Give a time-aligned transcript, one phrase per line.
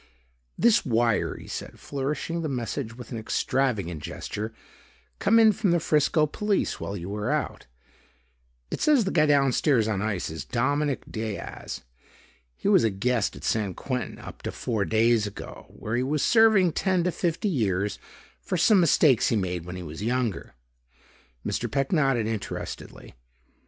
[0.57, 4.51] "This wire," he said, flourishing the message with an extravagant gesture,
[5.19, 7.67] "come in from the Frisco police while you were out.
[8.71, 11.83] It says the guy downstairs on ice is Dominic Diaz.
[12.55, 16.23] He was a guest at San Quentin up to four days ago where he was
[16.23, 17.99] serving ten to fifty years
[18.41, 20.55] for some mistakes he made when he was younger."
[21.45, 21.71] Mr.
[21.71, 23.13] Peck nodded interestedly.